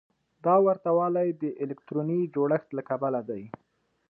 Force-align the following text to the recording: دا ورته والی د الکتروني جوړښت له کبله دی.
دا 0.45 0.55
ورته 0.65 0.89
والی 0.97 1.27
د 1.41 1.43
الکتروني 1.63 2.19
جوړښت 2.35 2.69
له 2.77 2.83
کبله 2.89 3.21
دی. 3.29 3.43